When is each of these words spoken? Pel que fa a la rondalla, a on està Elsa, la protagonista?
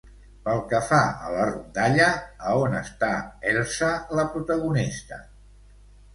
Pel 0.45 0.61
que 0.69 0.77
fa 0.85 1.01
a 1.27 1.29
la 1.35 1.43
rondalla, 1.49 2.07
a 2.47 2.55
on 2.63 2.79
està 2.81 3.11
Elsa, 3.53 3.93
la 4.21 4.27
protagonista? 4.33 5.23